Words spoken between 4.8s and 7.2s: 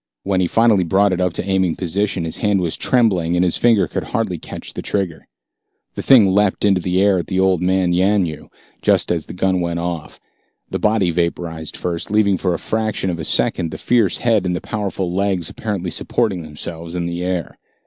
trigger. The thing leaped into the air